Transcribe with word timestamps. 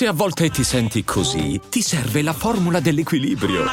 Se 0.00 0.06
a 0.06 0.14
volte 0.14 0.48
ti 0.48 0.64
senti 0.64 1.04
così, 1.04 1.60
ti 1.68 1.82
serve 1.82 2.22
la 2.22 2.32
formula 2.32 2.80
dell'equilibrio. 2.80 3.66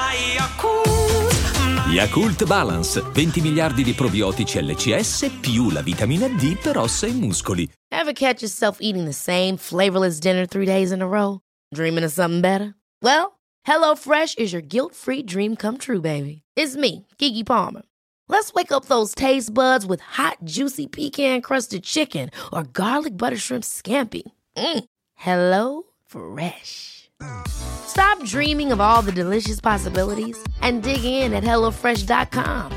Yakult 1.90 2.44
Balance, 2.44 3.02
20 3.14 3.40
miliardi 3.40 3.82
di 3.82 3.94
probiotici 3.94 4.62
LCS 4.62 5.38
più 5.40 5.70
la 5.70 5.82
vitamina 5.82 6.28
D 6.28 6.58
per 6.58 6.80
ossa 6.80 7.08
e 7.08 7.14
muscoli. 7.14 7.66
Ever 7.88 8.12
catch 8.12 8.42
yourself 8.42 8.80
eating 8.82 9.06
the 9.06 9.14
same 9.14 9.56
flavorless 9.56 10.20
dinner 10.20 10.46
three 10.46 10.66
days 10.66 10.92
in 10.92 11.02
a 11.02 11.08
row? 11.08 11.40
Dreaming 11.74 12.04
of 12.04 12.12
something 12.12 12.42
better? 12.42 12.76
Well, 13.02 13.40
HelloFresh 13.66 14.38
is 14.38 14.52
your 14.52 14.62
guilt-free 14.62 15.24
dream 15.24 15.56
come 15.56 15.78
true, 15.78 16.02
baby. 16.02 16.42
It's 16.58 16.76
me, 16.76 17.08
Kiki 17.18 17.46
Palmer. 17.46 17.84
Let's 18.28 18.54
wake 18.54 18.74
up 18.74 18.88
those 18.90 19.16
taste 19.16 19.54
buds 19.54 19.86
with 19.86 20.02
hot, 20.02 20.40
juicy 20.44 20.88
pecan-crusted 20.88 21.84
chicken 21.84 22.32
or 22.52 22.64
garlic 22.64 23.16
butter 23.16 23.38
shrimp 23.38 23.64
scampi. 23.64 24.24
Mm. 24.58 24.84
Hello 25.16 25.87
Fresh. 26.08 27.10
Stop 27.48 28.24
dreaming 28.24 28.72
of 28.72 28.80
all 28.80 29.02
the 29.02 29.12
delicious 29.12 29.60
possibilities 29.60 30.38
and 30.62 30.82
dig 30.84 31.04
in 31.04 31.34
at 31.34 31.44
HelloFresh.com. 31.44 32.72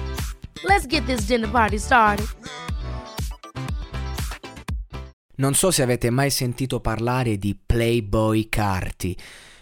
Let's 0.65 0.87
get 0.87 1.07
this 1.07 1.23
dinner 1.27 1.49
party 1.49 1.79
started. 1.79 2.27
Non 5.37 5.55
so 5.55 5.71
se 5.71 5.83
avete 5.83 6.11
mai 6.11 6.29
sentito 6.29 6.81
parlare 6.81 7.39
di 7.39 7.55
Playboy 7.55 8.49
Carti 8.51 9.17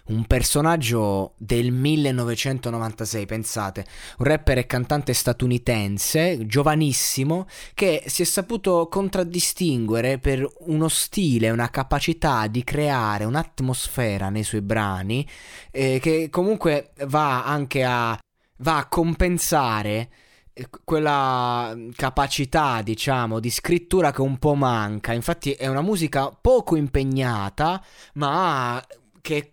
un 0.09 0.25
personaggio 0.27 1.35
del 1.37 1.71
1996, 1.71 3.27
pensate, 3.27 3.87
un 4.19 4.27
rapper 4.27 4.59
e 4.59 4.67
cantante 4.67 5.13
statunitense, 5.13 6.47
giovanissimo, 6.47 7.47
che 7.75 8.05
si 8.07 8.23
è 8.23 8.25
saputo 8.25 8.89
contraddistinguere 8.89 10.19
per 10.19 10.47
uno 10.61 10.89
stile, 10.89 11.51
una 11.51 11.71
capacità 11.71 12.47
di 12.47 12.65
creare 12.65 13.25
un'atmosfera 13.25 14.29
nei 14.31 14.45
suoi 14.45 14.63
brani, 14.63 15.27
eh, 15.71 15.99
che 16.01 16.29
comunque 16.31 16.93
va 17.07 17.45
anche 17.45 17.85
a, 17.85 18.19
va 18.59 18.79
a 18.79 18.87
compensare 18.89 20.11
eh, 20.55 20.69
quella 20.85 21.77
capacità, 21.95 22.81
diciamo, 22.83 23.41
di 23.41 23.51
scrittura 23.51 24.11
che 24.11 24.23
un 24.23 24.39
po' 24.39 24.55
manca. 24.55 25.13
Infatti 25.13 25.53
è 25.53 25.67
una 25.67 25.83
musica 25.83 26.31
poco 26.31 26.77
impegnata, 26.77 27.85
ma 28.15 28.83
che 29.21 29.53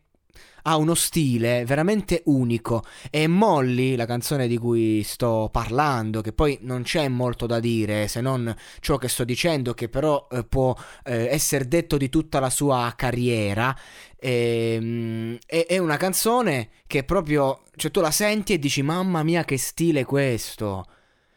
ha 0.68 0.78
uno 0.78 0.94
stile 0.96 1.66
veramente 1.66 2.22
unico. 2.26 2.84
E 3.10 3.28
Molly, 3.28 3.96
la 3.96 4.06
canzone 4.06 4.48
di 4.48 4.58
cui 4.58 5.04
sto 5.04 5.50
parlando, 5.52 6.22
che 6.22 6.34
poi 6.34 6.58
non 6.62 6.84
c'è 6.84 7.08
molto 7.08 7.46
da 7.46 7.60
dire 7.60 8.08
se 8.08 8.22
non 8.22 8.54
ciò 8.80 8.98
che 8.98 9.08
sto 9.08 9.24
dicendo, 9.24 9.74
che 9.74 9.90
però 9.90 10.28
eh, 10.32 10.44
può 10.44 10.76
eh, 11.04 11.28
essere 11.28 11.68
detto 11.68 11.98
di 11.98 12.10
tutta 12.10 12.40
la 12.40 12.50
sua 12.50 12.94
carriera, 12.96 13.76
ehm, 14.18 15.38
è, 15.46 15.66
è 15.68 15.78
una 15.78 15.98
canzone 15.98 16.70
che 16.88 17.04
proprio, 17.04 17.64
cioè 17.76 17.92
tu 17.92 18.02
la 18.02 18.12
senti 18.12 18.54
e 18.54 18.60
dici 18.60 18.82
mamma 18.82 19.24
mia 19.24 19.44
che 19.44 19.58
stile 19.58 20.04
questo 20.04 20.86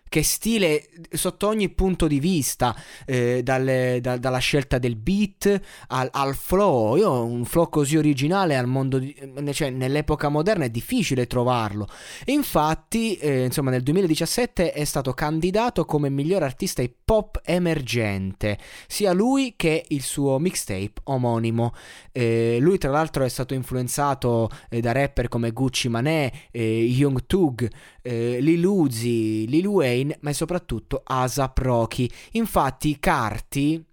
che 0.09 0.23
stile 0.23 0.89
sotto 1.11 1.47
ogni 1.49 1.69
punto 1.69 2.07
di 2.07 2.21
vista, 2.21 2.75
eh, 3.07 3.43
dalle, 3.43 3.99
da, 4.01 4.17
dalla 4.17 4.39
scelta 4.39 4.79
del 4.79 4.97
beat 4.97 5.61
al, 5.89 6.09
al, 6.13 6.35
flow. 6.35 6.97
Io 6.97 7.25
un 7.25 7.45
flow 7.45 7.69
così 7.69 7.97
originale 7.97 8.57
al 8.57 8.67
mondo 8.67 8.99
di, 8.99 9.15
cioè, 9.53 9.71
nell'epoca 9.71 10.29
moderna 10.29 10.65
è 10.65 10.71
difficile 10.71 11.27
trovarlo. 11.27 11.89
infatti, 12.27 13.17
eh, 13.17 13.45
insomma, 13.45 13.71
nel 13.71 13.83
2017 13.83 14.73
è 14.73 14.85
stato 14.85 15.13
candidato 15.13 15.85
come 15.85 16.09
miglior 16.09 16.43
artista 16.43 16.83
hip 16.83 17.09
hop 17.09 17.41
emergente, 17.45 18.59
sia 18.87 19.13
lui 19.13 19.55
che 19.57 19.85
il 19.89 20.03
suo 20.03 20.39
mixtape 20.39 20.93
omonimo. 21.05 21.75
Eh, 22.13 22.59
lui, 22.61 22.79
tra 22.79 22.91
l'altro, 22.91 23.25
è 23.25 23.29
stato 23.29 23.55
influenzato 23.55 24.51
eh, 24.69 24.81
da 24.81 24.93
rapper 24.93 25.29
come 25.29 25.53
Gucci 25.53 25.89
Mané, 25.89 26.33
eh, 26.51 26.83
Young 26.83 27.27
Tug, 27.27 27.69
eh, 28.03 28.39
Lil 28.41 28.65
Uzi, 28.65 29.47
Lil 29.49 29.67
Wayne, 29.67 29.98
ma 30.21 30.33
soprattutto 30.33 31.03
Asap 31.05 31.59
Rocky. 31.59 32.11
Infatti 32.33 32.99
Carti 32.99 33.85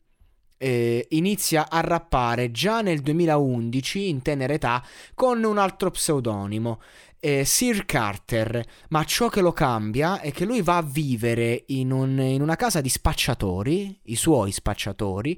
eh, 0.58 1.06
inizia 1.10 1.70
a 1.70 1.82
rappare 1.82 2.52
già 2.52 2.82
nel 2.82 3.02
2011 3.02 4.10
in 4.10 4.22
tenera 4.22 4.54
età 4.54 4.84
con 5.14 5.44
un 5.44 5.58
altro 5.58 5.92
pseudonimo 5.92 6.82
eh, 7.26 7.44
Sir 7.44 7.88
Carter, 7.88 8.64
ma 8.90 9.04
ciò 9.04 9.30
che 9.30 9.42
lo 9.42 9.52
cambia 9.52 10.20
è 10.20 10.32
che 10.32 10.46
lui 10.46 10.62
va 10.62 10.78
a 10.78 10.84
vivere 10.84 11.64
in, 11.70 11.92
un, 11.92 12.20
in 12.20 12.40
una 12.40 12.56
casa 12.56 12.82
di 12.82 12.90
spacciatori, 12.90 14.00
i 14.04 14.16
suoi 14.16 14.52
spacciatori, 14.52 15.36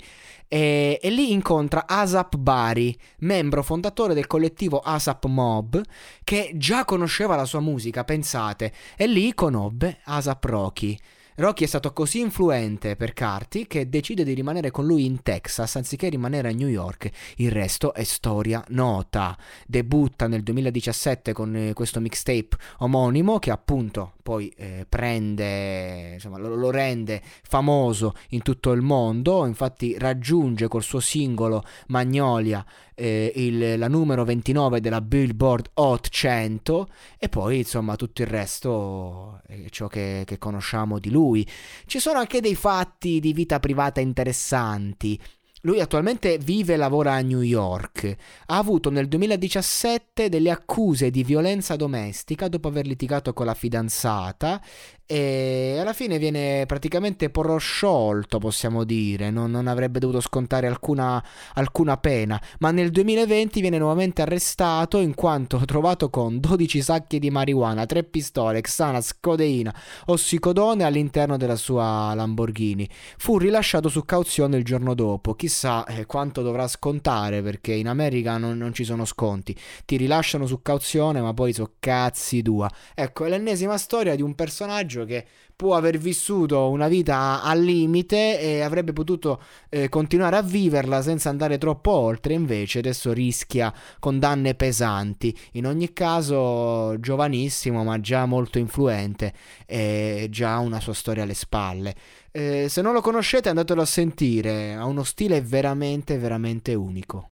e, 0.49 0.99
e, 1.01 1.09
lì 1.09 1.31
incontra 1.31 1.87
Asap 1.87 2.35
Bari, 2.35 2.97
membro 3.19 3.63
fondatore 3.63 4.13
del 4.13 4.27
collettivo 4.27 4.79
Asap 4.79 5.27
Mob, 5.27 5.81
che 6.25 6.51
già 6.55 6.83
conosceva 6.83 7.37
la 7.37 7.45
sua 7.45 7.61
musica, 7.61 8.03
pensate, 8.03 8.73
e 8.97 9.07
lì 9.07 9.33
conobbe 9.33 9.99
Asap 10.03 10.43
Rocky. 10.43 10.99
Rocky 11.39 11.65
è 11.65 11.67
stato 11.67 11.93
così 11.93 12.19
influente 12.19 12.95
per 12.95 13.13
Carty 13.13 13.67
che 13.67 13.87
decide 13.87 14.23
di 14.23 14.33
rimanere 14.33 14.71
con 14.71 14.87
lui 14.87 15.05
in 15.05 15.21
Texas 15.21 15.75
anziché 15.75 16.09
rimanere 16.09 16.49
a 16.49 16.51
New 16.51 16.67
York. 16.67 17.11
Il 17.35 17.51
resto 17.51 17.93
è 17.93 18.03
storia 18.03 18.63
nota. 18.69 19.37
Debutta 19.67 20.25
nel 20.25 20.41
2017 20.41 21.33
con 21.33 21.55
eh, 21.55 21.73
questo 21.73 21.99
mixtape 21.99 22.57
omonimo 22.79 23.37
che 23.37 23.51
appunto 23.51 24.13
poi 24.23 24.49
eh, 24.57 24.87
prende, 24.89 26.13
insomma, 26.13 26.39
lo, 26.39 26.55
lo, 26.55 26.71
rende 26.71 27.21
famoso 27.43 28.15
in 28.29 28.41
tutto 28.41 28.71
il 28.71 28.81
mondo. 28.81 29.45
Infatti 29.45 29.95
raggiunge 29.95 30.67
col 30.67 30.81
suo 30.81 30.99
singolo 30.99 31.63
Magnolia 31.89 32.65
eh, 32.99 33.31
il, 33.35 33.77
la 33.77 33.87
numero 33.87 34.23
29 34.25 34.81
della 34.81 35.01
Billboard 35.01 35.69
Hot 35.75 36.09
100 36.09 36.87
e 37.19 37.29
poi 37.29 37.59
insomma 37.59 37.95
tutto 37.95 38.23
il 38.23 38.27
resto 38.27 39.39
è 39.45 39.69
ciò 39.69 39.87
che, 39.87 40.23
che 40.25 40.39
conosciamo 40.39 40.97
di 40.97 41.11
lui. 41.11 41.26
Ci 41.35 41.99
sono 41.99 42.19
anche 42.19 42.41
dei 42.41 42.55
fatti 42.55 43.19
di 43.19 43.33
vita 43.33 43.59
privata 43.59 43.99
interessanti. 43.99 45.19
Lui 45.67 45.81
attualmente 45.81 46.37
vive 46.37 46.75
e 46.75 46.77
lavora 46.77 47.15
a 47.15 47.19
New 47.19 47.41
York. 47.41 48.15
Ha 48.45 48.57
avuto 48.57 48.89
nel 48.89 49.09
2017 49.09 50.29
delle 50.29 50.49
accuse 50.49 51.11
di 51.11 51.25
violenza 51.25 51.75
domestica 51.75 52.47
dopo 52.47 52.69
aver 52.69 52.85
litigato 52.85 53.33
con 53.33 53.45
la 53.45 53.53
fidanzata 53.53 54.61
e 55.09 55.77
alla 55.79 55.93
fine 55.93 56.17
viene 56.17 56.65
praticamente 56.65 57.29
prosciolto, 57.29 58.39
possiamo 58.39 58.83
dire, 58.83 59.29
non, 59.29 59.49
non 59.49 59.67
avrebbe 59.67 59.99
dovuto 59.99 60.19
scontare 60.19 60.67
alcuna, 60.67 61.23
alcuna, 61.53 61.95
pena, 61.95 62.41
ma 62.59 62.71
nel 62.71 62.91
2020 62.91 63.61
viene 63.61 63.77
nuovamente 63.77 64.21
arrestato 64.21 64.99
in 64.99 65.15
quanto 65.15 65.59
trovato 65.65 66.09
con 66.09 66.41
12 66.41 66.81
sacchi 66.81 67.19
di 67.19 67.29
marijuana, 67.29 67.85
3 67.85 68.03
pistole, 68.03 68.59
Xanax, 68.59 69.15
codeina, 69.21 69.73
ossicodone 70.07 70.83
all'interno 70.83 71.37
della 71.37 71.55
sua 71.55 72.13
Lamborghini. 72.13 72.89
Fu 73.17 73.37
rilasciato 73.37 73.87
su 73.87 74.03
cauzione 74.03 74.57
il 74.57 74.65
giorno 74.65 74.93
dopo, 74.93 75.35
chissà 75.35 75.56
eh, 75.63 76.05
quanto 76.05 76.41
dovrà 76.41 76.67
scontare 76.67 77.41
perché 77.41 77.73
in 77.73 77.87
America 77.87 78.37
non, 78.37 78.57
non, 78.57 78.73
ci 78.73 78.83
sono 78.83 79.05
sconti, 79.05 79.55
ti 79.85 79.97
rilasciano 79.97 80.45
su 80.45 80.61
cauzione 80.61 81.21
ma 81.21 81.33
poi 81.33 81.53
so 81.53 81.73
cazzi 81.79 82.41
tua. 82.41 82.69
Ecco, 82.93 83.25
è 83.25 83.29
l'ennesima 83.29 83.77
storia 83.77 84.15
di 84.15 84.21
un 84.21 84.35
personaggio 84.35 85.05
che 85.05 85.25
può 85.57 85.75
aver 85.75 85.97
vissuto 85.97 86.69
una 86.69 86.87
vita 86.87 87.41
al 87.41 87.59
limite 87.59 88.39
e 88.39 88.61
avrebbe 88.61 88.93
potuto 88.93 89.41
eh, 89.69 89.89
continuare 89.89 90.35
a 90.35 90.43
viverla 90.43 91.01
senza 91.01 91.29
andare 91.29 91.57
troppo 91.57 91.89
oltre, 91.89 92.35
invece 92.35 92.77
adesso 92.77 93.11
rischia 93.11 93.73
condanne 93.99 94.53
pesanti. 94.53 95.35
In 95.53 95.65
ogni 95.65 95.93
caso, 95.93 96.99
giovanissimo, 96.99 97.83
ma 97.83 97.99
già 97.99 98.27
molto 98.27 98.59
influente 98.59 99.33
e 99.65 100.27
già 100.29 100.59
una 100.59 100.79
sua 100.79 100.93
storia 100.93 101.23
alle 101.23 101.33
spalle. 101.33 101.95
Eh, 102.31 102.67
se 102.69 102.81
non 102.83 102.93
lo 102.93 103.01
conoscete, 103.01 103.49
andatelo 103.49 103.81
a 103.81 103.85
sentire, 103.85 104.75
ha 104.75 104.85
uno 104.85 105.03
stile 105.03 105.41
veramente, 105.41 106.19
veramente 106.19 106.75
unico. 106.75 107.25